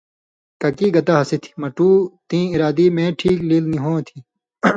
[0.61, 1.89] ککی گتہ ہسی تھی”مٹو
[2.27, 4.17] تیں ارادی مے ٹھِک لیل نی ہوں تھی“۔